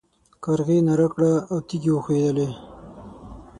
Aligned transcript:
کارغې 0.43 0.77
ناره 0.87 1.07
کړه 1.13 1.33
او 1.51 1.57
تيږې 1.67 1.91
وښوېدلې. 1.93 2.47